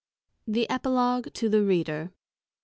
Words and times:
The 0.47 0.67
Epilogue 0.67 1.31
to 1.35 1.47
the 1.47 1.61
Reader. 1.61 2.11